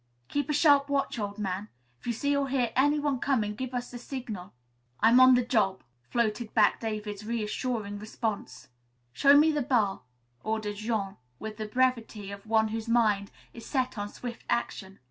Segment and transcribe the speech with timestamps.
[0.29, 1.69] "Keep a sharp watch, old man.
[1.99, 4.51] If you see or hear anyone coming, give us the signal."
[4.99, 8.69] "I'm on the job," floated back David's reassuring response.
[9.13, 10.01] "Show to me the bar,"
[10.43, 14.97] ordered Jean with the brevity of one whose mind is set on swift action.